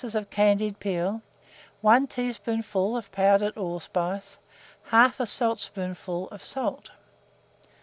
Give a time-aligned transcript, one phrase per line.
[0.15, 1.21] of candied peel,
[1.81, 4.39] 1 teaspoonful of powdered allspice,
[4.89, 6.89] 1/2 saltspoonful of salt.